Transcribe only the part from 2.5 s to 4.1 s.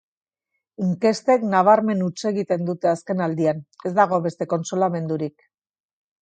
dute azkenaldian, ez